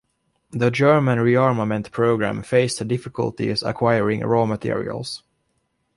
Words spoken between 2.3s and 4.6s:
faced difficulties acquiring raw